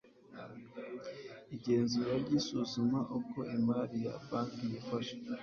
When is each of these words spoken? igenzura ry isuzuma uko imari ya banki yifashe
igenzura 1.55 2.11
ry 2.23 2.31
isuzuma 2.39 2.99
uko 3.17 3.37
imari 3.57 3.97
ya 4.05 4.13
banki 4.27 4.63
yifashe 4.71 5.15